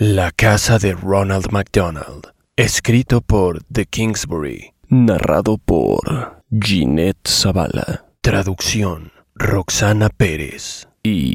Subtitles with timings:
[0.00, 10.08] La casa de Ronald McDonald, escrito por The Kingsbury, narrado por Ginette Zavala, traducción Roxana
[10.08, 11.34] Pérez y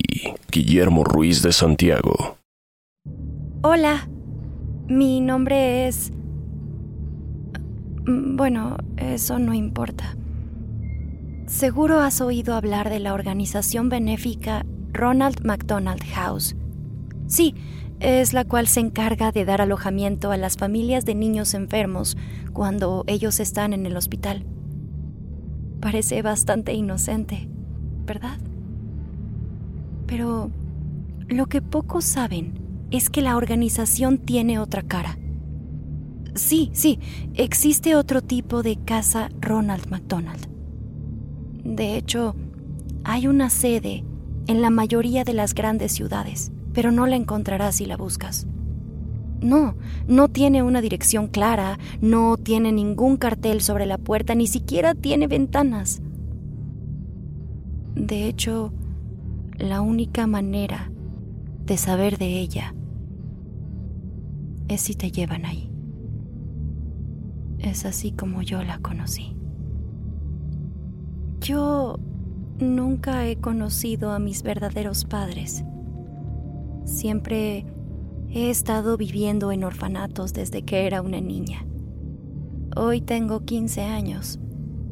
[0.49, 2.38] Guillermo Ruiz de Santiago.
[3.63, 4.08] Hola,
[4.88, 6.14] mi nombre es...
[8.05, 10.16] Bueno, eso no importa.
[11.48, 16.55] Seguro has oído hablar de la organización benéfica Ronald McDonald House.
[17.27, 17.55] Sí,
[18.03, 22.17] es la cual se encarga de dar alojamiento a las familias de niños enfermos
[22.52, 24.45] cuando ellos están en el hospital.
[25.80, 27.47] Parece bastante inocente,
[28.05, 28.38] ¿verdad?
[30.05, 30.52] Pero
[31.30, 32.59] lo que pocos saben
[32.91, 35.17] es que la organización tiene otra cara.
[36.35, 37.00] Sí, sí,
[37.35, 40.50] existe otro tipo de casa Ronald McDonald.
[41.63, 42.35] De hecho,
[43.06, 44.03] hay una sede
[44.47, 48.47] en la mayoría de las grandes ciudades pero no la encontrarás si la buscas.
[49.41, 49.75] No,
[50.07, 55.27] no tiene una dirección clara, no tiene ningún cartel sobre la puerta, ni siquiera tiene
[55.27, 56.01] ventanas.
[57.95, 58.73] De hecho,
[59.57, 60.91] la única manera
[61.66, 62.73] de saber de ella
[64.67, 65.69] es si te llevan ahí.
[67.59, 69.35] Es así como yo la conocí.
[71.39, 71.99] Yo
[72.59, 75.63] nunca he conocido a mis verdaderos padres.
[76.86, 77.66] Siempre
[78.30, 81.66] he estado viviendo en orfanatos desde que era una niña.
[82.75, 84.40] Hoy tengo 15 años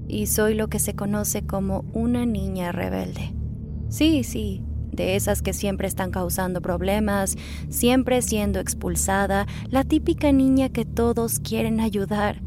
[0.08, 3.34] y soy lo que se conoce como una niña rebelde.
[3.90, 7.38] Sí, sí, de esas que siempre están causando problemas,
[7.70, 12.42] siempre siendo expulsada, la típica niña que todos quieren ayudar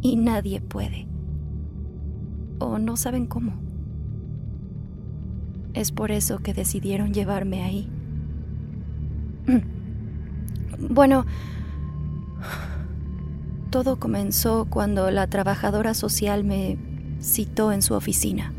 [0.00, 1.06] y nadie puede.
[2.58, 3.54] O no saben cómo.
[5.74, 7.90] Es por eso que decidieron llevarme ahí.
[10.78, 11.26] Bueno,
[13.70, 16.78] todo comenzó cuando la trabajadora social me
[17.20, 18.52] citó en su oficina.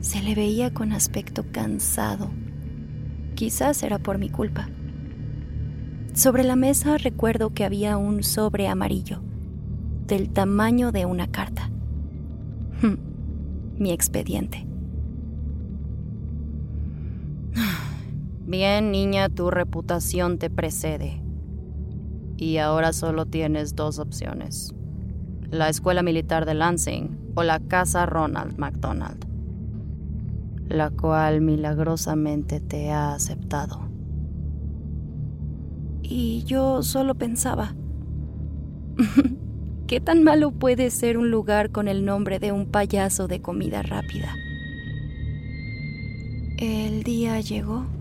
[0.00, 2.30] Se le veía con aspecto cansado.
[3.34, 4.68] Quizás era por mi culpa.
[6.14, 9.20] Sobre la mesa recuerdo que había un sobre amarillo,
[10.06, 11.70] del tamaño de una carta.
[13.78, 14.73] mi expediente.
[18.46, 21.22] Bien, niña, tu reputación te precede.
[22.36, 24.74] Y ahora solo tienes dos opciones.
[25.50, 29.24] La Escuela Militar de Lansing o la Casa Ronald McDonald,
[30.68, 33.88] la cual milagrosamente te ha aceptado.
[36.02, 37.74] Y yo solo pensaba,
[39.86, 43.80] ¿qué tan malo puede ser un lugar con el nombre de un payaso de comida
[43.82, 44.34] rápida?
[46.58, 47.93] El día llegó.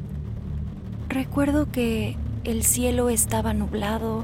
[1.14, 4.24] Recuerdo que el cielo estaba nublado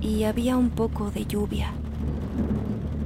[0.00, 1.72] y había un poco de lluvia.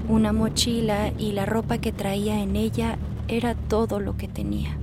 [0.09, 4.79] Una mochila y la ropa que traía en ella era todo lo que tenía.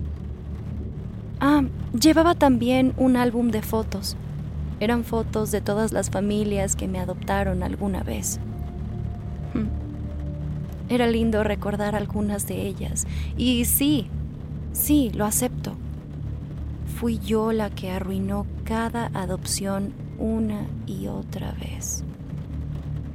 [1.40, 1.64] Ah,
[1.98, 4.18] llevaba también un álbum de fotos.
[4.82, 8.42] Eran fotos de todas las familias que me adoptaron alguna vez.
[9.54, 10.92] Hmm.
[10.92, 13.08] Era lindo recordar algunas de ellas.
[13.38, 14.10] Y sí,
[14.74, 15.78] sí, lo acepto
[17.00, 22.04] fui yo la que arruinó cada adopción una y otra vez.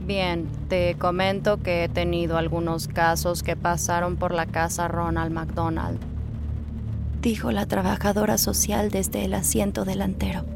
[0.07, 5.99] Bien, te comento que he tenido algunos casos que pasaron por la casa Ronald McDonald,
[7.21, 10.47] dijo la trabajadora social desde el asiento delantero.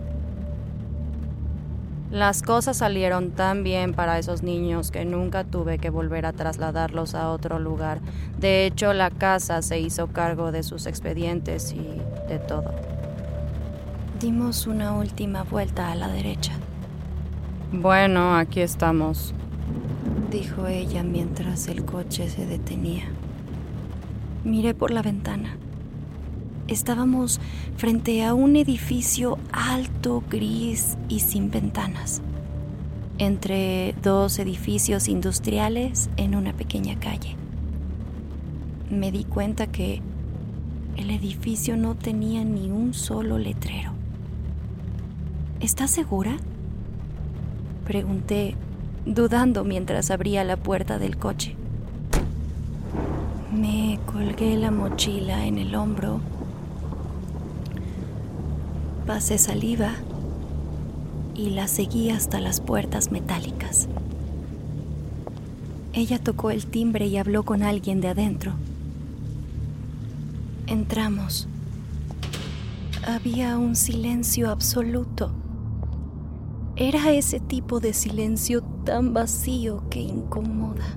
[2.10, 7.14] Las cosas salieron tan bien para esos niños que nunca tuve que volver a trasladarlos
[7.14, 8.00] a otro lugar.
[8.40, 12.97] De hecho, la casa se hizo cargo de sus expedientes y de todo.
[14.20, 16.52] Dimos una última vuelta a la derecha.
[17.70, 19.32] Bueno, aquí estamos,
[20.32, 23.04] dijo ella mientras el coche se detenía.
[24.42, 25.56] Miré por la ventana.
[26.66, 27.40] Estábamos
[27.76, 32.20] frente a un edificio alto, gris y sin ventanas,
[33.18, 37.36] entre dos edificios industriales en una pequeña calle.
[38.90, 40.02] Me di cuenta que
[40.96, 43.97] el edificio no tenía ni un solo letrero.
[45.60, 46.36] ¿Estás segura?
[47.84, 48.54] Pregunté,
[49.04, 51.56] dudando mientras abría la puerta del coche.
[53.52, 56.20] Me colgué la mochila en el hombro,
[59.04, 59.94] pasé saliva
[61.34, 63.88] y la seguí hasta las puertas metálicas.
[65.92, 68.52] Ella tocó el timbre y habló con alguien de adentro.
[70.68, 71.48] Entramos.
[73.04, 75.32] Había un silencio absoluto.
[76.80, 80.96] Era ese tipo de silencio tan vacío que incomoda.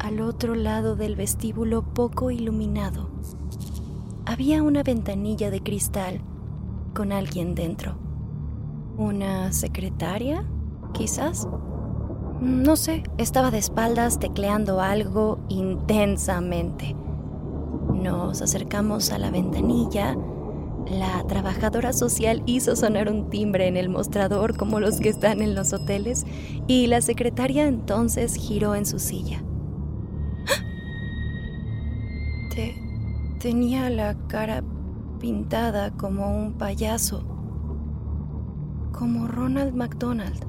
[0.00, 3.08] Al otro lado del vestíbulo poco iluminado,
[4.26, 6.22] había una ventanilla de cristal
[6.92, 7.94] con alguien dentro.
[8.96, 10.44] ¿Una secretaria?
[10.92, 11.46] Quizás.
[12.40, 16.96] No sé, estaba de espaldas tecleando algo intensamente.
[17.94, 20.16] Nos acercamos a la ventanilla.
[20.90, 25.54] La trabajadora social hizo sonar un timbre en el mostrador como los que están en
[25.54, 26.26] los hoteles
[26.66, 29.42] y la secretaria entonces giró en su silla.
[33.40, 34.62] tenía la cara
[35.18, 37.24] pintada como un payaso,
[38.92, 40.44] como Ronald McDonald,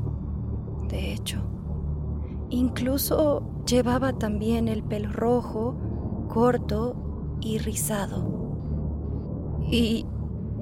[0.89, 1.41] de hecho.
[2.49, 5.75] Incluso llevaba también el pelo rojo,
[6.27, 6.95] corto
[7.41, 8.43] y rizado.
[9.71, 10.05] Y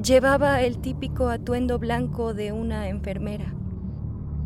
[0.04, 3.54] llevaba el típico atuendo blanco de una enfermera.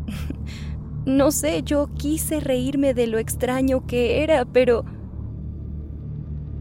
[1.06, 4.84] no sé, yo quise reírme de lo extraño que era, pero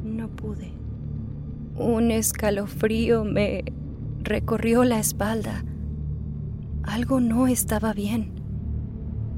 [0.04, 0.74] no pude.
[1.76, 3.64] Un escalofrío me
[4.24, 5.64] recorrió la espalda.
[6.84, 8.34] Algo no estaba bien.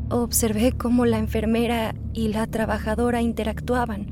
[0.10, 4.08] Observé cómo la enfermera y la trabajadora interactuaban.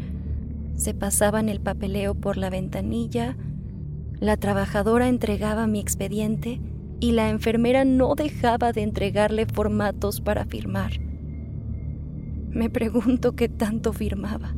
[0.76, 3.38] Se pasaban el papeleo por la ventanilla,
[4.20, 6.62] la trabajadora entregaba mi expediente
[7.00, 11.00] y la enfermera no dejaba de entregarle formatos para firmar.
[12.50, 14.56] Me pregunto qué tanto firmaba.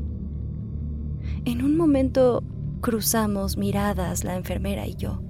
[1.45, 2.43] En un momento
[2.81, 5.21] cruzamos miradas la enfermera y yo.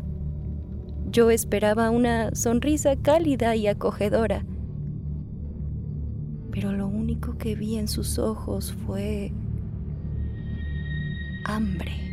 [1.10, 4.46] Yo esperaba una sonrisa cálida y acogedora
[6.60, 9.32] pero lo único que vi en sus ojos fue
[11.46, 12.07] hambre.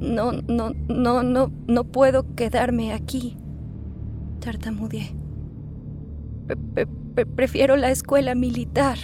[0.00, 3.36] No, no, no, no, no puedo quedarme aquí,
[4.40, 5.14] tartamudeé.
[7.34, 8.98] prefiero la escuela militar.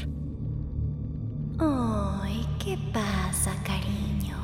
[1.59, 4.37] Ay, ¿qué pasa, cariño?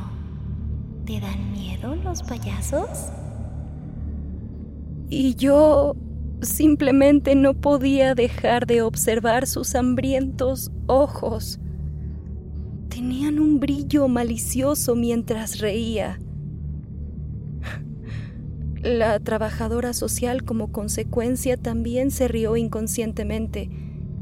[1.05, 3.11] ¿Te dan miedo los payasos?
[5.11, 5.95] Y yo
[6.41, 11.59] Simplemente no podía dejar de observar sus hambrientos ojos.
[12.89, 16.21] Tenían un brillo malicioso mientras reía.
[18.88, 23.70] La trabajadora social como consecuencia también se rió inconscientemente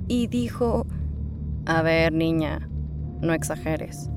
[0.09, 0.87] y dijo,
[1.67, 2.69] A ver, niña,
[3.21, 4.11] no exageres.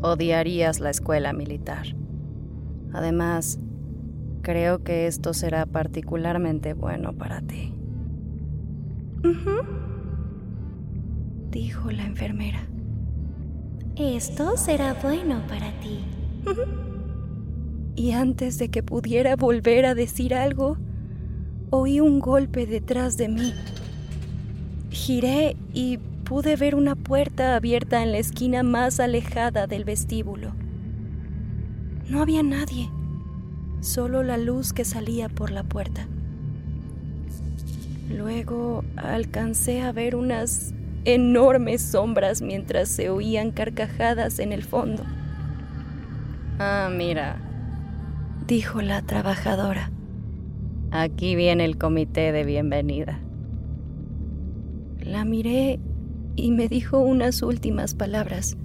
[0.00, 1.86] Odiarías la escuela militar.
[2.92, 3.58] Además,
[4.48, 7.74] Creo que esto será particularmente bueno para ti.
[11.50, 12.60] Dijo la enfermera.
[13.96, 16.04] Esto será bueno para ti.
[17.98, 20.76] Y antes de que pudiera volver a decir algo,
[21.70, 23.52] oí un golpe detrás de mí.
[24.90, 30.52] Giré y pude ver una puerta abierta en la esquina más alejada del vestíbulo.
[32.08, 32.88] No había nadie
[33.80, 36.06] solo la luz que salía por la puerta.
[38.16, 40.72] Luego alcancé a ver unas
[41.04, 45.02] enormes sombras mientras se oían carcajadas en el fondo.
[46.60, 47.47] Ah, mira,
[48.48, 49.92] dijo la trabajadora.
[50.90, 53.20] Aquí viene el comité de bienvenida.
[55.00, 55.78] La miré
[56.34, 58.56] y me dijo unas últimas palabras.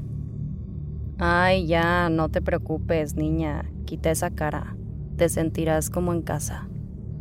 [1.20, 3.70] Ay, ya, no te preocupes, niña.
[3.86, 4.76] Quita esa cara
[5.18, 6.68] te sentirás como en casa,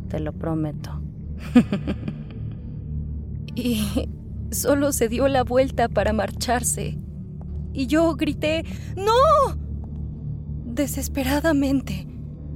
[0.07, 1.01] te lo prometo.
[3.55, 4.09] y
[4.51, 6.97] solo se dio la vuelta para marcharse.
[7.73, 8.63] Y yo grité,
[8.95, 9.55] ¡No!
[10.65, 12.07] Desesperadamente.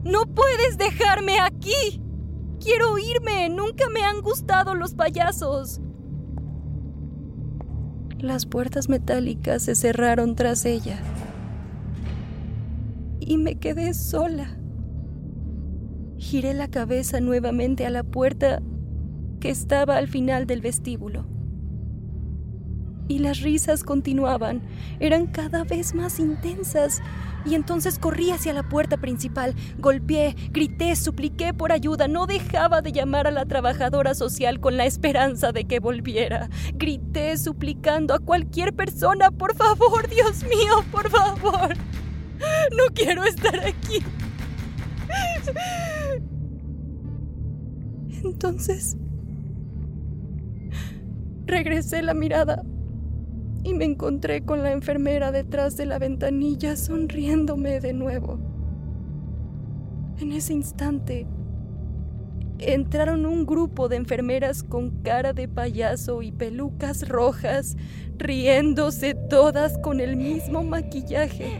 [0.07, 2.01] ¡No puedes dejarme aquí!
[2.61, 3.49] Quiero irme.
[3.49, 5.81] Nunca me han gustado los payasos.
[8.19, 10.99] Las puertas metálicas se cerraron tras ella.
[13.19, 14.57] Y me quedé sola.
[16.17, 18.61] Giré la cabeza nuevamente a la puerta
[19.39, 21.36] que estaba al final del vestíbulo.
[23.09, 24.61] Y las risas continuaban,
[24.99, 27.01] eran cada vez más intensas.
[27.45, 32.91] Y entonces corrí hacia la puerta principal, golpeé, grité, supliqué por ayuda, no dejaba de
[32.91, 36.49] llamar a la trabajadora social con la esperanza de que volviera.
[36.73, 41.73] Grité suplicando a cualquier persona, por favor, Dios mío, por favor.
[42.75, 43.99] No quiero estar aquí.
[48.23, 48.97] Entonces,
[51.45, 52.61] regresé la mirada
[53.67, 58.39] y me encontré con la enfermera detrás de la ventanilla sonriéndome de nuevo.
[60.19, 61.27] En ese instante,
[62.59, 67.75] entraron un grupo de enfermeras con cara de payaso y pelucas rojas,
[68.17, 71.59] riéndose todas con el mismo maquillaje.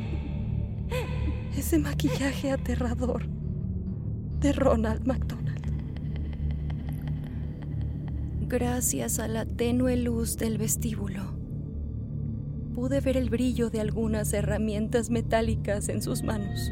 [1.58, 3.28] Ese maquillaje aterrador
[4.40, 5.48] de Ronald McDonald.
[8.48, 11.37] Gracias a la tenue luz del vestíbulo,
[12.78, 16.72] pude ver el brillo de algunas herramientas metálicas en sus manos.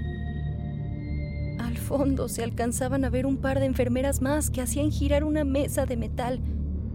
[1.58, 5.44] Al fondo se alcanzaban a ver un par de enfermeras más que hacían girar una
[5.44, 6.42] mesa de metal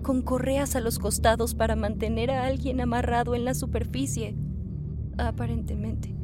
[0.05, 4.37] con correas a los costados para mantener a alguien amarrado en la superficie,
[5.19, 6.15] aparentemente.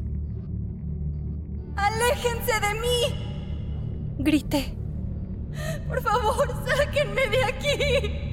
[1.75, 4.17] ¡Aléjense de mí!
[4.21, 4.77] Grité.
[5.89, 8.26] Por favor, sáquenme de aquí.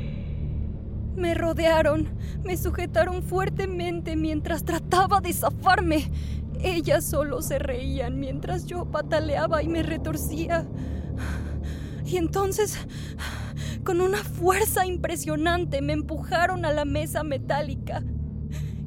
[1.15, 2.09] Me rodearon,
[2.43, 6.11] me sujetaron fuertemente mientras trataba de zafarme.
[6.59, 10.65] Ellas solo se reían mientras yo pataleaba y me retorcía.
[12.05, 12.77] Y entonces,
[13.83, 18.01] con una fuerza impresionante, me empujaron a la mesa metálica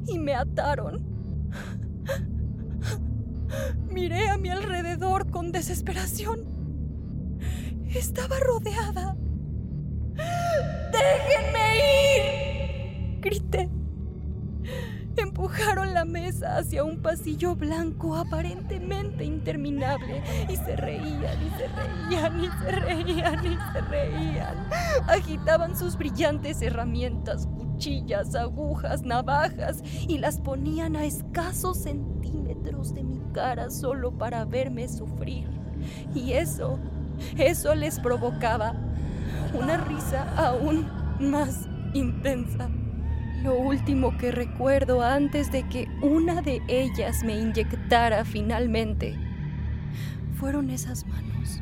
[0.07, 1.05] y me ataron.
[3.89, 6.45] Miré a mi alrededor con desesperación.
[7.87, 9.15] Estaba rodeada
[11.07, 13.19] ¡Déjenme ir!
[13.21, 13.69] Grité.
[15.17, 22.43] Empujaron la mesa hacia un pasillo blanco aparentemente interminable y se reían y se reían
[22.43, 24.69] y se reían y se reían.
[25.07, 33.19] Agitaban sus brillantes herramientas, cuchillas, agujas, navajas y las ponían a escasos centímetros de mi
[33.33, 35.47] cara solo para verme sufrir.
[36.13, 36.77] Y eso,
[37.37, 38.75] eso les provocaba
[39.53, 40.87] una risa aún
[41.19, 42.69] más intensa.
[43.43, 49.15] Lo último que recuerdo antes de que una de ellas me inyectara finalmente
[50.33, 51.61] fueron esas manos.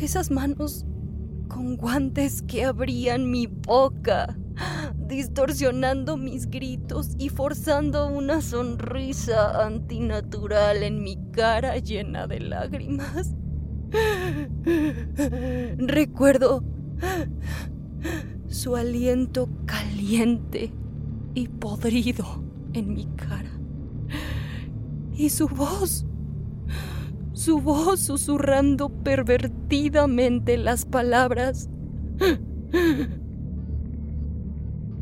[0.00, 0.86] Esas manos
[1.48, 4.38] con guantes que abrían mi boca,
[4.96, 13.34] distorsionando mis gritos y forzando una sonrisa antinatural en mi cara llena de lágrimas.
[15.78, 16.62] Recuerdo
[18.48, 20.72] su aliento caliente
[21.34, 23.50] y podrido en mi cara.
[25.12, 26.06] Y su voz,
[27.32, 31.68] su voz susurrando pervertidamente las palabras.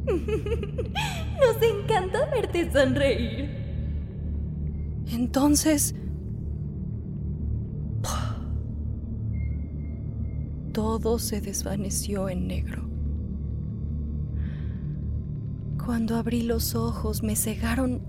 [0.07, 3.51] Nos encanta verte sonreír.
[5.13, 5.95] Entonces,
[10.79, 12.89] todo se desvaneció en negro.
[15.85, 18.01] Cuando abrí los ojos me cegaron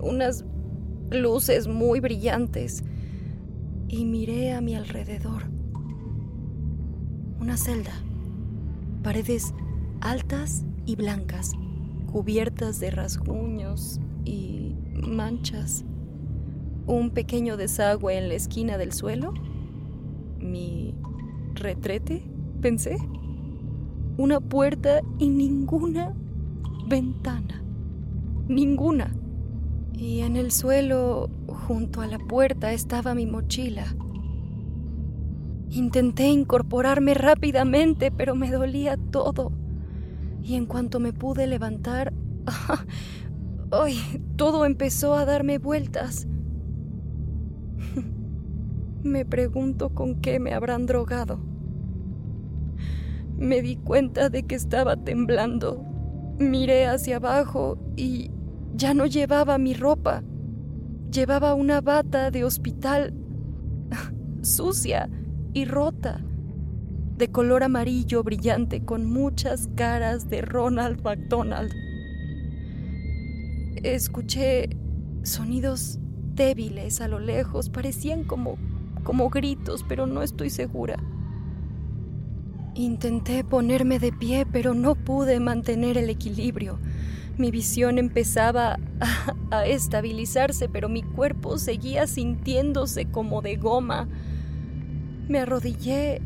[0.00, 0.44] unas
[1.10, 2.84] luces muy brillantes
[3.88, 5.44] y miré a mi alrededor.
[7.40, 7.94] Una celda,
[9.02, 9.54] paredes
[10.02, 11.52] altas y blancas,
[12.12, 15.86] cubiertas de rasguños y manchas.
[16.86, 19.32] Un pequeño desagüe en la esquina del suelo.
[20.38, 20.94] Mi
[21.56, 22.22] retrete,
[22.60, 22.96] pensé.
[24.16, 26.14] Una puerta y ninguna
[26.86, 27.62] ventana.
[28.48, 29.14] Ninguna.
[29.92, 33.84] Y en el suelo, junto a la puerta, estaba mi mochila.
[35.70, 39.52] Intenté incorporarme rápidamente, pero me dolía todo.
[40.42, 42.12] Y en cuanto me pude levantar,
[43.72, 43.98] ¡ay!
[44.36, 46.28] todo empezó a darme vueltas.
[49.02, 51.38] Me pregunto con qué me habrán drogado.
[53.36, 55.84] Me di cuenta de que estaba temblando.
[56.38, 58.30] Miré hacia abajo y
[58.74, 60.22] ya no llevaba mi ropa.
[61.10, 63.14] Llevaba una bata de hospital
[64.42, 65.08] sucia
[65.52, 66.20] y rota,
[67.16, 71.72] de color amarillo brillante con muchas caras de Ronald McDonald.
[73.82, 74.68] Escuché
[75.22, 75.98] sonidos
[76.34, 78.58] débiles a lo lejos, parecían como
[79.06, 80.96] como gritos, pero no estoy segura.
[82.74, 86.80] Intenté ponerme de pie, pero no pude mantener el equilibrio.
[87.38, 88.80] Mi visión empezaba
[89.52, 94.08] a, estabilizarse, pero mi cuerpo seguía sintiéndose como de goma.
[95.28, 96.20] Me arrodillé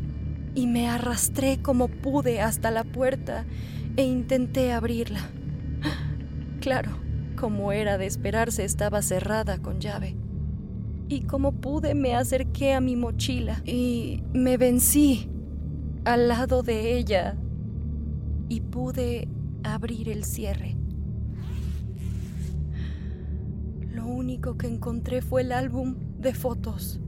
[0.55, 3.45] y me arrastré como pude hasta la puerta
[3.95, 5.29] e intenté abrirla.
[6.61, 6.91] Claro,
[7.39, 10.15] como era de esperarse, estaba cerrada con llave.
[11.11, 15.29] Y como pude, me acerqué a mi mochila y me vencí
[16.05, 17.35] al lado de ella
[18.49, 19.27] y pude
[19.63, 20.77] abrir el cierre.
[23.89, 26.99] Lo único que encontré fue el álbum de fotos.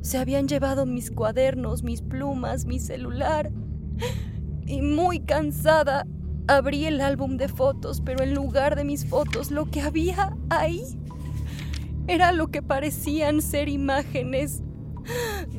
[0.00, 3.52] Se habían llevado mis cuadernos, mis plumas, mi celular.
[4.66, 6.06] Y muy cansada,
[6.46, 10.82] abrí el álbum de fotos, pero en lugar de mis fotos, lo que había ahí
[12.06, 14.62] era lo que parecían ser imágenes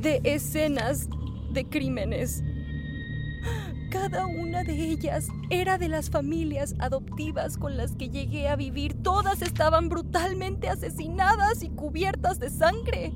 [0.02, 1.08] de escenas
[1.52, 2.44] de crímenes.
[3.92, 8.96] Cada una de ellas era de las familias adoptivas con las que llegué a vivir.
[9.04, 13.14] Todas estaban brutalmente asesinadas y cubiertas de sangre.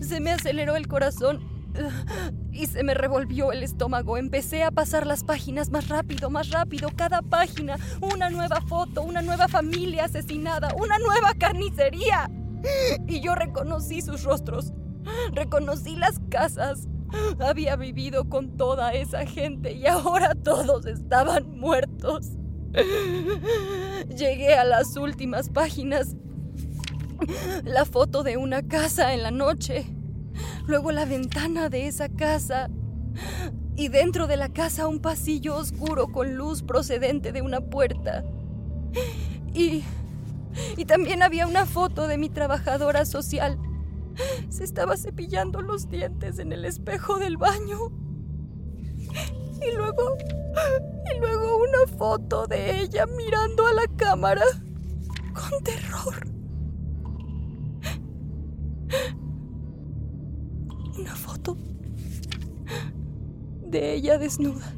[0.00, 1.40] Se me aceleró el corazón
[2.52, 4.16] y se me revolvió el estómago.
[4.16, 6.88] Empecé a pasar las páginas más rápido, más rápido.
[6.94, 12.30] Cada página, una nueva foto, una nueva familia asesinada, una nueva carnicería.
[13.06, 14.72] Y yo reconocí sus rostros.
[15.32, 16.88] Reconocí las casas,
[17.40, 22.30] había vivido con toda esa gente y ahora todos estaban muertos.
[24.16, 26.16] Llegué a las últimas páginas.
[27.64, 29.86] La foto de una casa en la noche.
[30.66, 32.68] Luego la ventana de esa casa.
[33.74, 38.24] Y dentro de la casa un pasillo oscuro con luz procedente de una puerta.
[39.54, 39.84] Y...
[40.76, 43.58] Y también había una foto de mi trabajadora social
[44.48, 47.90] se estaba cepillando los dientes en el espejo del baño.
[49.60, 50.16] Y luego...
[51.14, 54.42] Y luego una foto de ella mirando a la cámara
[55.32, 56.26] con terror.
[60.98, 61.56] Una foto
[63.66, 64.74] de ella desnuda,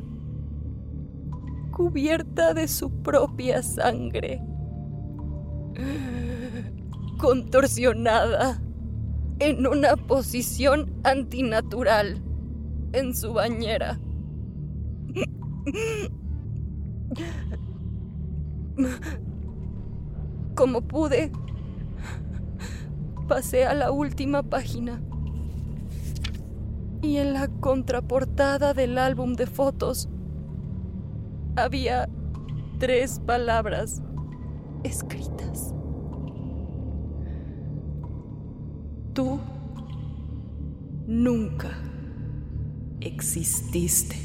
[1.72, 4.42] cubierta de su propia sangre,
[7.18, 8.60] contorsionada
[9.40, 12.22] en una posición antinatural
[12.92, 13.98] en su bañera.
[20.54, 21.32] Como pude,
[23.28, 25.02] pasé a la última página.
[27.02, 30.10] Y en la contraportada del álbum de fotos
[31.56, 32.10] había
[32.78, 34.02] tres palabras
[34.84, 35.74] escritas.
[39.14, 39.40] Tú
[41.06, 41.70] nunca
[43.00, 44.16] exististe.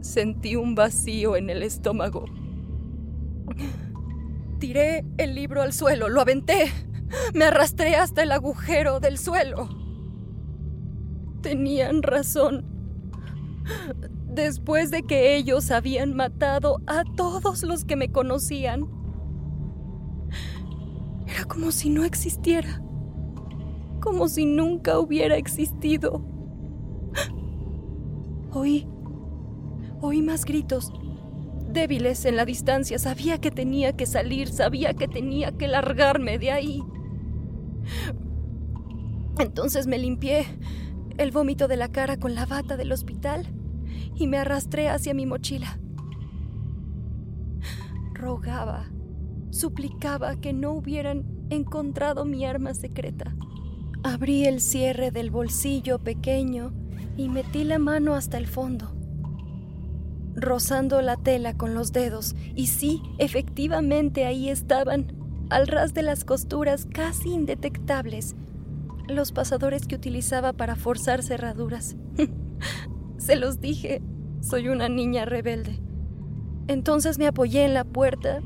[0.00, 2.24] Sentí un vacío en el estómago.
[4.58, 6.72] Tiré el libro al suelo, lo aventé.
[7.34, 9.68] Me arrastré hasta el agujero del suelo.
[11.42, 12.64] Tenían razón.
[14.26, 18.86] Después de que ellos habían matado a todos los que me conocían,
[21.48, 22.82] como si no existiera.
[24.00, 26.24] Como si nunca hubiera existido.
[28.52, 28.86] Oí.
[30.00, 30.92] Oí más gritos.
[31.72, 32.98] Débiles en la distancia.
[32.98, 34.48] Sabía que tenía que salir.
[34.48, 36.82] Sabía que tenía que largarme de ahí.
[39.38, 40.46] Entonces me limpié
[41.18, 43.46] el vómito de la cara con la bata del hospital
[44.14, 45.78] y me arrastré hacia mi mochila.
[48.14, 48.86] Rogaba
[49.56, 53.34] suplicaba que no hubieran encontrado mi arma secreta.
[54.02, 56.72] Abrí el cierre del bolsillo pequeño
[57.16, 58.94] y metí la mano hasta el fondo,
[60.34, 65.12] rozando la tela con los dedos, y sí, efectivamente ahí estaban,
[65.50, 68.36] al ras de las costuras casi indetectables,
[69.08, 71.96] los pasadores que utilizaba para forzar cerraduras.
[73.18, 74.02] Se los dije,
[74.40, 75.80] soy una niña rebelde.
[76.68, 78.40] Entonces me apoyé en la puerta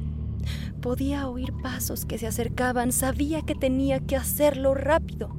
[0.80, 5.30] Podía oír pasos que se acercaban, sabía que tenía que hacerlo rápido.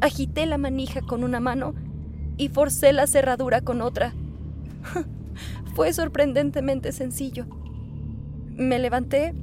[0.00, 1.74] Agité la manija con una mano
[2.36, 4.14] y forcé la cerradura con otra.
[5.74, 7.46] Fue sorprendentemente sencillo.
[8.50, 9.34] Me levanté.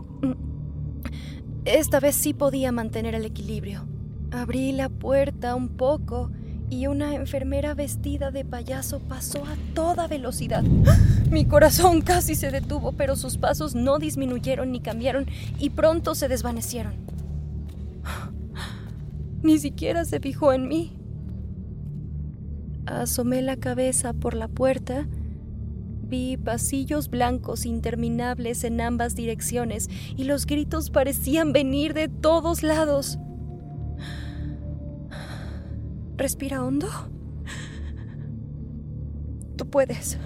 [1.65, 3.88] Esta vez sí podía mantener el equilibrio.
[4.31, 6.29] Abrí la puerta un poco
[6.69, 10.63] y una enfermera vestida de payaso pasó a toda velocidad.
[11.30, 15.25] Mi corazón casi se detuvo, pero sus pasos no disminuyeron ni cambiaron
[15.60, 16.93] y pronto se desvanecieron.
[19.43, 20.97] Ni siquiera se fijó en mí.
[22.86, 25.08] Asomé la cabeza por la puerta,
[26.08, 33.17] vi pasillos blancos interminables en ambas direcciones y los gritos parecían venir de todos lados.
[36.17, 36.88] Respira hondo.
[39.58, 40.17] Tú puedes.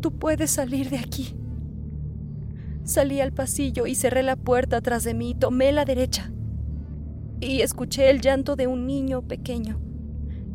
[0.00, 1.36] Tú puedes salir de aquí.
[2.84, 6.30] Salí al pasillo y cerré la puerta tras de mí, tomé la derecha
[7.40, 9.80] y escuché el llanto de un niño pequeño.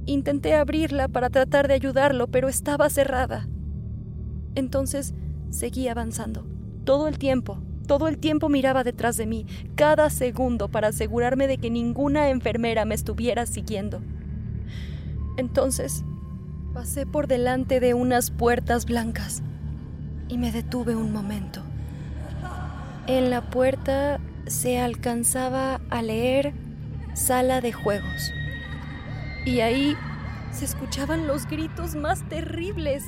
[0.06, 3.48] Intenté abrirla para tratar de ayudarlo, pero estaba cerrada.
[4.56, 5.14] Entonces
[5.50, 6.48] seguí avanzando.
[6.86, 11.58] Todo el tiempo, todo el tiempo miraba detrás de mí, cada segundo para asegurarme de
[11.58, 14.02] que ninguna enfermera me estuviera siguiendo.
[15.38, 16.04] Entonces
[16.74, 19.42] pasé por delante de unas puertas blancas
[20.28, 21.62] y me detuve un momento.
[23.08, 26.54] En la puerta se alcanzaba a leer
[27.14, 28.32] sala de juegos.
[29.46, 29.98] Y ahí
[30.52, 33.04] se escuchaban los gritos más terribles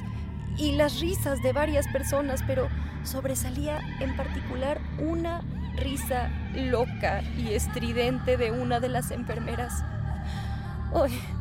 [0.58, 2.68] y las risas de varias personas, pero
[3.04, 5.42] sobresalía en particular una
[5.76, 9.84] risa loca y estridente de una de las enfermeras.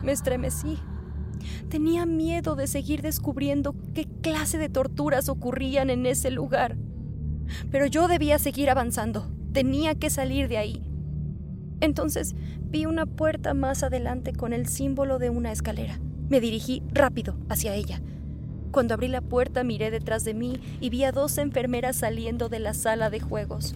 [0.02, 0.78] Me estremecí.
[1.68, 6.76] Tenía miedo de seguir descubriendo qué clase de torturas ocurrían en ese lugar.
[7.70, 9.30] Pero yo debía seguir avanzando.
[9.52, 10.82] Tenía que salir de ahí.
[11.80, 15.98] Entonces vi una puerta más adelante con el símbolo de una escalera.
[16.28, 18.00] Me dirigí rápido hacia ella.
[18.70, 22.60] Cuando abrí la puerta miré detrás de mí y vi a dos enfermeras saliendo de
[22.60, 23.74] la sala de juegos.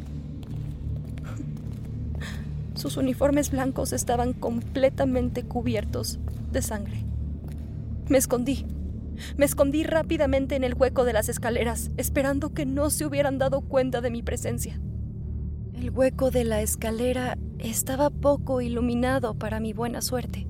[2.87, 6.21] Sus uniformes blancos estaban completamente cubiertos
[6.53, 7.05] de sangre.
[8.09, 8.65] Me escondí.
[9.37, 13.63] Me escondí rápidamente en el hueco de las escaleras, esperando que no se hubieran dado
[13.63, 14.81] cuenta de mi presencia.
[15.75, 20.47] El hueco de la escalera estaba poco iluminado para mi buena suerte,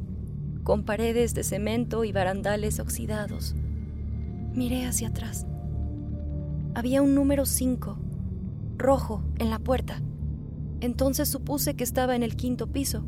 [0.62, 3.54] con paredes de cemento y barandales oxidados.
[4.52, 5.46] Miré hacia atrás.
[6.74, 7.96] Había un número 5,
[8.76, 10.02] rojo, en la puerta.
[10.80, 13.06] Entonces supuse que estaba en el quinto piso,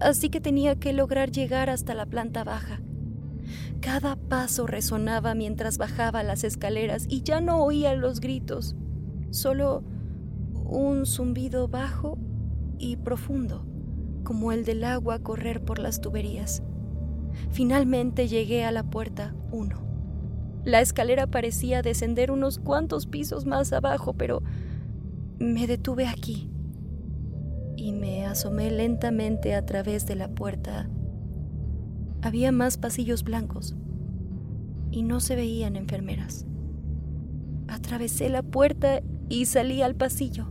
[0.00, 2.80] así que tenía que lograr llegar hasta la planta baja.
[3.80, 8.74] Cada paso resonaba mientras bajaba las escaleras y ya no oía los gritos,
[9.30, 9.84] solo
[10.64, 12.18] un zumbido bajo
[12.78, 13.64] y profundo,
[14.24, 16.62] como el del agua correr por las tuberías.
[17.50, 19.86] Finalmente llegué a la puerta 1.
[20.64, 24.42] La escalera parecía descender unos cuantos pisos más abajo, pero
[25.38, 26.47] me detuve aquí
[27.78, 30.88] y me asomé lentamente a través de la puerta.
[32.22, 33.76] Había más pasillos blancos
[34.90, 36.46] y no se veían enfermeras.
[37.68, 40.50] Atravesé la puerta y salí al pasillo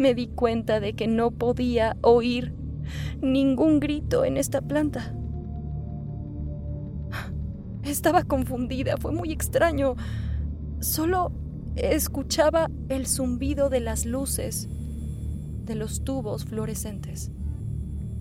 [0.00, 2.54] me di cuenta de que no podía oír
[3.20, 5.14] ningún grito en esta planta.
[7.84, 9.94] Estaba confundida, fue muy extraño.
[10.80, 11.32] Solo
[11.76, 14.68] escuchaba el zumbido de las luces
[15.64, 17.30] de los tubos fluorescentes.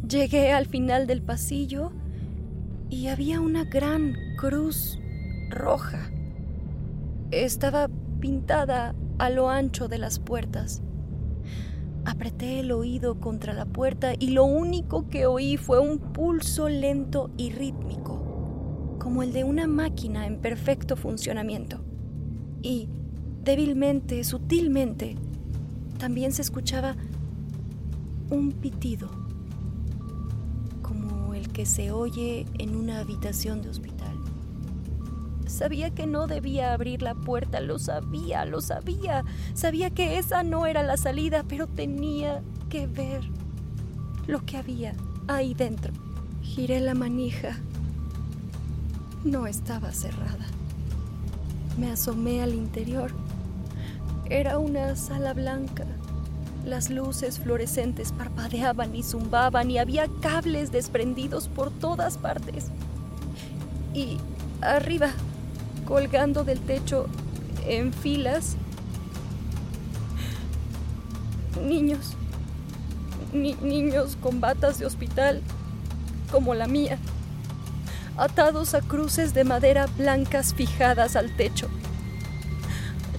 [0.07, 1.91] Llegué al final del pasillo
[2.89, 4.99] y había una gran cruz
[5.49, 6.09] roja.
[7.31, 10.81] Estaba pintada a lo ancho de las puertas.
[12.05, 17.29] Apreté el oído contra la puerta y lo único que oí fue un pulso lento
[17.37, 21.81] y rítmico, como el de una máquina en perfecto funcionamiento.
[22.61, 22.89] Y,
[23.43, 25.17] débilmente, sutilmente,
[25.99, 26.95] también se escuchaba
[28.29, 29.09] un pitido,
[30.81, 34.15] como el que se oye en una habitación de hospital.
[35.47, 39.25] Sabía que no debía abrir la puerta, lo sabía, lo sabía.
[39.55, 43.21] Sabía que esa no era la salida, pero tenía que ver
[44.27, 44.93] lo que había
[45.27, 45.91] ahí dentro.
[46.43, 47.57] Giré la manija.
[49.23, 50.45] No estaba cerrada.
[51.79, 53.11] Me asomé al interior.
[54.29, 55.85] Era una sala blanca.
[56.65, 62.67] Las luces fluorescentes parpadeaban y zumbaban y había cables desprendidos por todas partes.
[63.93, 64.17] Y
[64.61, 65.11] arriba
[65.85, 67.07] colgando del techo
[67.65, 68.55] en filas.
[71.65, 72.13] Niños,
[73.33, 75.41] niños con batas de hospital,
[76.31, 76.97] como la mía,
[78.17, 81.69] atados a cruces de madera blancas fijadas al techo.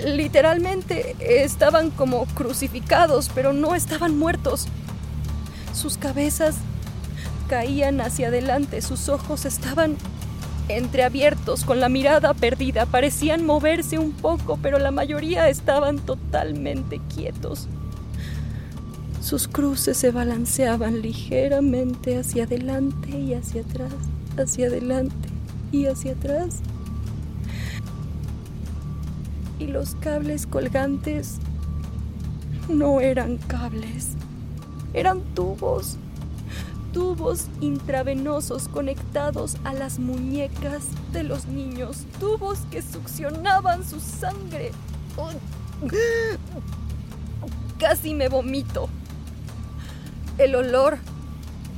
[0.05, 4.67] Literalmente estaban como crucificados, pero no estaban muertos.
[5.75, 6.57] Sus cabezas
[7.49, 9.97] caían hacia adelante, sus ojos estaban
[10.69, 17.69] entreabiertos, con la mirada perdida, parecían moverse un poco, pero la mayoría estaban totalmente quietos.
[19.21, 23.93] Sus cruces se balanceaban ligeramente hacia adelante y hacia atrás,
[24.39, 25.29] hacia adelante
[25.73, 26.61] y hacia atrás.
[29.61, 31.37] Y los cables colgantes
[32.69, 34.15] no eran cables,
[34.95, 35.97] eran tubos.
[36.95, 42.05] Tubos intravenosos conectados a las muñecas de los niños.
[42.19, 44.73] Tubos que succionaban su sangre.
[47.79, 48.89] Casi me vomito.
[50.39, 50.97] El olor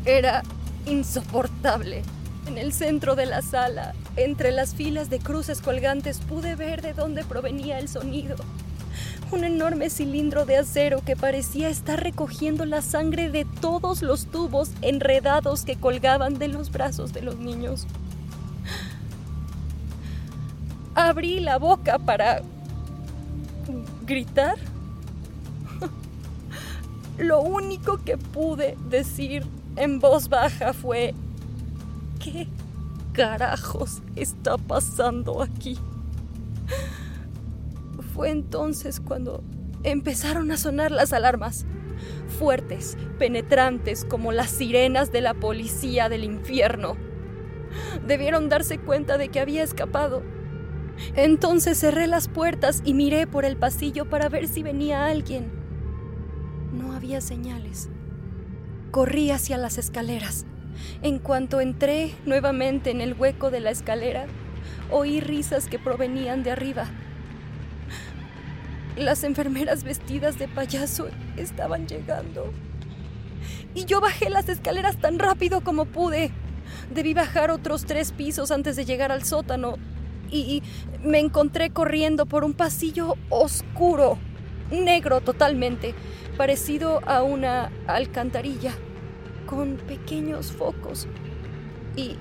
[0.05, 0.45] era
[0.87, 2.05] insoportable.
[2.47, 6.93] En el centro de la sala, entre las filas de cruces colgantes, pude ver de
[6.93, 8.37] dónde provenía el sonido
[9.33, 14.71] un enorme cilindro de acero que parecía estar recogiendo la sangre de todos los tubos
[14.83, 17.87] enredados que colgaban de los brazos de los niños.
[20.95, 22.43] Abrí la boca para
[24.07, 24.57] gritar.
[27.19, 31.15] Lo único que pude decir en voz baja fue,
[32.23, 32.47] ¿qué
[33.13, 35.79] carajos está pasando aquí?
[38.15, 39.43] Fue entonces cuando
[39.83, 41.67] empezaron a sonar las alarmas,
[42.39, 46.97] fuertes, penetrantes como las sirenas de la policía del infierno.
[48.07, 50.23] Debieron darse cuenta de que había escapado.
[51.17, 55.51] Entonces cerré las puertas y miré por el pasillo para ver si venía alguien.
[56.73, 57.89] No había señales.
[58.91, 60.45] Corrí hacia las escaleras.
[61.03, 64.27] En cuanto entré nuevamente en el hueco de la escalera,
[64.91, 66.87] oí risas que provenían de arriba.
[68.97, 72.53] Las enfermeras vestidas de payaso estaban llegando.
[73.75, 76.31] Y yo bajé las escaleras tan rápido como pude.
[76.95, 79.77] Debí bajar otros tres pisos antes de llegar al sótano.
[80.31, 80.63] Y
[81.03, 84.19] me encontré corriendo por un pasillo oscuro,
[84.71, 85.95] negro totalmente,
[86.37, 88.73] parecido a una alcantarilla,
[89.47, 91.07] con pequeños focos.
[91.97, 92.17] Y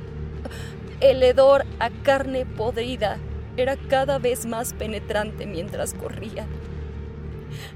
[1.00, 3.18] el hedor a carne podrida
[3.58, 6.48] era cada vez más penetrante mientras corría.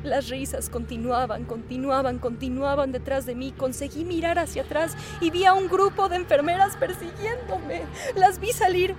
[0.03, 3.51] Las risas continuaban, continuaban, continuaban detrás de mí.
[3.51, 7.83] Conseguí mirar hacia atrás y vi a un grupo de enfermeras persiguiéndome.
[8.15, 8.95] Las vi salir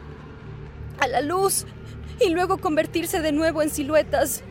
[0.99, 1.67] a la luz
[2.21, 4.43] y luego convertirse de nuevo en siluetas.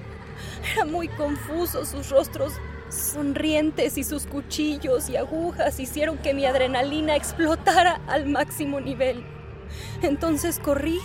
[0.74, 2.54] Era muy confuso sus rostros
[2.90, 9.24] sonrientes y sus cuchillos y agujas hicieron que mi adrenalina explotara al máximo nivel.
[10.02, 11.00] Entonces corrí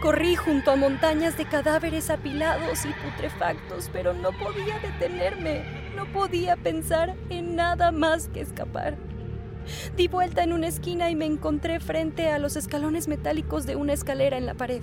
[0.00, 5.64] Corrí junto a montañas de cadáveres apilados y putrefactos, pero no podía detenerme,
[5.96, 8.96] no podía pensar en nada más que escapar.
[9.96, 13.92] Di vuelta en una esquina y me encontré frente a los escalones metálicos de una
[13.92, 14.82] escalera en la pared.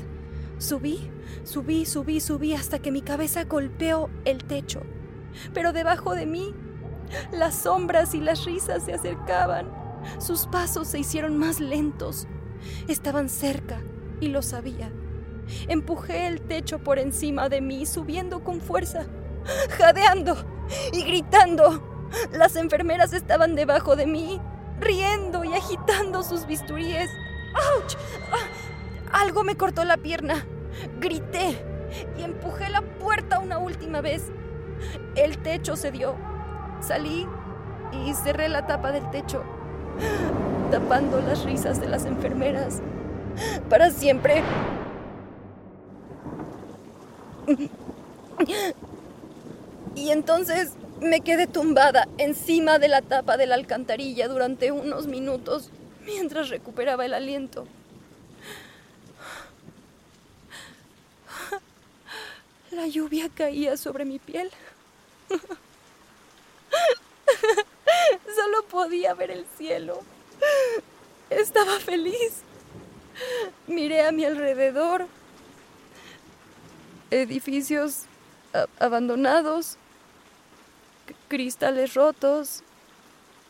[0.57, 1.09] Subí,
[1.43, 4.81] subí, subí, subí hasta que mi cabeza golpeó el techo.
[5.53, 6.53] Pero debajo de mí,
[7.31, 9.71] las sombras y las risas se acercaban.
[10.19, 12.27] Sus pasos se hicieron más lentos.
[12.87, 13.81] Estaban cerca,
[14.19, 14.91] y lo sabía.
[15.67, 19.05] Empujé el techo por encima de mí, subiendo con fuerza,
[19.77, 20.37] jadeando
[20.91, 22.07] y gritando.
[22.31, 24.39] Las enfermeras estaban debajo de mí,
[24.79, 27.09] riendo y agitando sus bisturíes.
[27.53, 27.95] ¡Auch!
[28.31, 30.45] Ah, algo me cortó la pierna.
[30.99, 31.65] Grité
[32.17, 34.31] y empujé la puerta una última vez.
[35.15, 36.15] El techo cedió.
[36.81, 37.27] Salí
[37.91, 39.43] y cerré la tapa del techo,
[40.71, 42.81] tapando las risas de las enfermeras
[43.69, 44.43] para siempre.
[49.95, 55.71] Y entonces me quedé tumbada encima de la tapa de la alcantarilla durante unos minutos
[56.05, 57.67] mientras recuperaba el aliento.
[62.71, 64.51] La lluvia caía sobre mi piel.
[68.35, 70.01] Solo podía ver el cielo.
[71.29, 72.43] Estaba feliz.
[73.67, 75.07] Miré a mi alrededor.
[77.11, 78.05] Edificios
[78.79, 79.77] abandonados,
[81.27, 82.63] cristales rotos,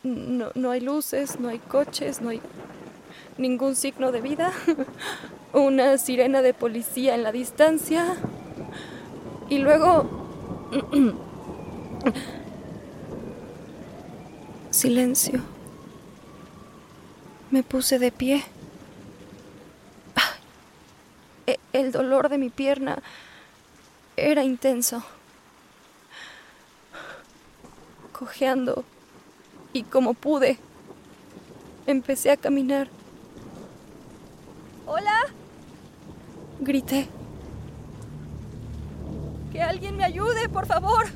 [0.02, 2.40] no, no, hay luces, no hay coches, no hay
[3.36, 4.52] ningún signo de vida,
[5.52, 8.16] una sirena de policía en la distancia
[9.48, 10.18] y luego...
[14.70, 15.40] Silencio.
[17.50, 18.44] Me puse de pie.
[21.72, 23.00] El dolor de mi pierna
[24.16, 25.02] era intenso.
[28.12, 28.84] Cojeando
[29.72, 30.58] y como pude,
[31.86, 32.88] empecé a caminar.
[34.86, 35.16] ¡Hola!
[36.58, 37.08] Grité.
[39.52, 41.06] Que alguien me ayude, por favor.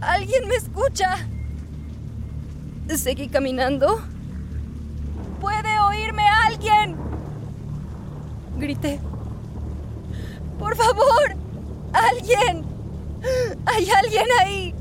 [0.00, 1.26] ¿Alguien me escucha?
[2.88, 4.00] Seguí caminando.
[5.40, 6.96] ¿Puede oírme alguien?
[8.58, 9.00] Grité.
[10.58, 11.36] ¡Por favor!
[11.92, 12.64] ¡Alguien!
[13.66, 14.74] ¡Hay alguien ahí!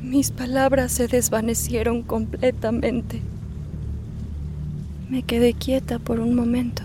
[0.00, 3.22] Mis palabras se desvanecieron completamente.
[5.08, 6.82] Me quedé quieta por un momento.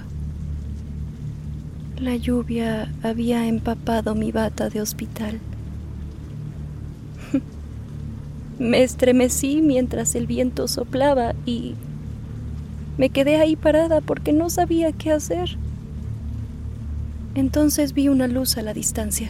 [1.97, 5.39] La lluvia había empapado mi bata de hospital.
[8.59, 11.75] Me estremecí mientras el viento soplaba y
[12.97, 15.57] me quedé ahí parada porque no sabía qué hacer.
[17.35, 19.29] Entonces vi una luz a la distancia.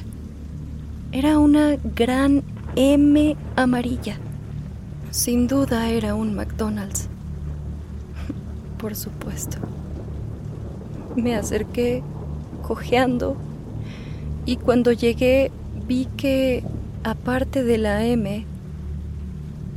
[1.12, 2.44] Era una gran
[2.78, 4.18] M amarilla.
[5.12, 7.10] Sin duda era un McDonald's.
[8.78, 9.58] Por supuesto.
[11.18, 12.02] Me acerqué
[12.62, 13.36] cojeando
[14.46, 15.52] y cuando llegué
[15.88, 16.63] vi que,
[17.04, 18.46] aparte de la M,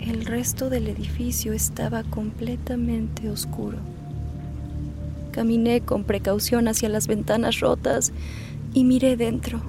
[0.09, 3.79] el resto del edificio estaba completamente oscuro.
[5.31, 8.13] Caminé con precaución hacia las ventanas rotas
[8.73, 9.61] y miré dentro.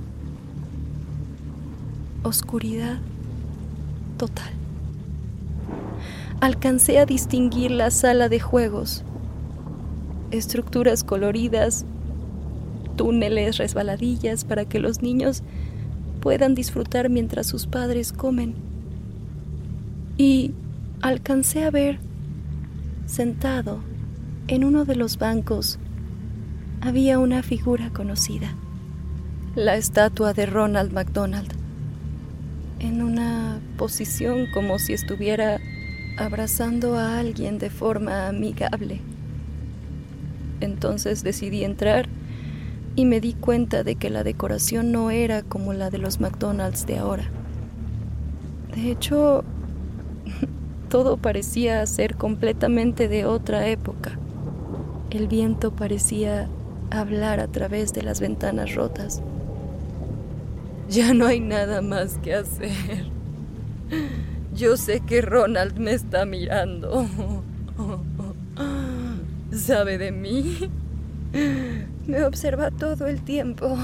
[2.24, 3.00] Oscuridad
[4.18, 4.52] total.
[6.40, 9.04] Alcancé a distinguir la sala de juegos,
[10.32, 11.86] estructuras coloridas,
[12.96, 15.44] túneles, resbaladillas para que los niños
[16.22, 18.71] puedan disfrutar mientras sus padres comen
[20.22, 20.54] y
[21.02, 21.98] alcancé a ver,
[23.08, 23.80] sentado
[24.48, 25.80] en uno de los bancos,
[26.80, 28.54] había una figura conocida,
[29.56, 31.52] la estatua de Ronald McDonald,
[32.78, 35.60] en una posición como si estuviera
[36.20, 39.02] abrazando a alguien de forma amigable.
[40.60, 42.08] Entonces decidí entrar
[42.96, 46.86] y me di cuenta de que la decoración no era como la de los McDonald's
[46.86, 47.24] de ahora.
[48.76, 49.44] De hecho,
[50.92, 54.20] todo parecía ser completamente de otra época.
[55.10, 56.50] El viento parecía
[56.90, 59.22] hablar a través de las ventanas rotas.
[60.90, 63.06] Ya no hay nada más que hacer.
[64.54, 67.08] Yo sé que Ronald me está mirando.
[69.54, 70.70] ¿Sabe de mí?
[72.06, 73.78] Me observa todo el tiempo.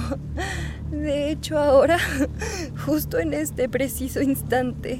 [0.91, 1.99] De hecho, ahora,
[2.85, 4.99] justo en este preciso instante,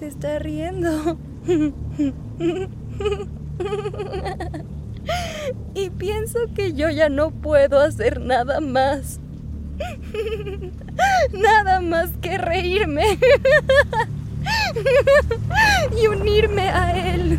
[0.00, 1.18] se está riendo.
[5.74, 9.20] Y pienso que yo ya no puedo hacer nada más.
[11.32, 13.18] Nada más que reírme.
[16.00, 17.38] Y unirme a él.